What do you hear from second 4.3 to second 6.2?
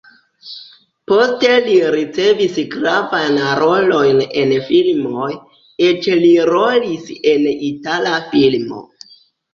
en filmoj, eĉ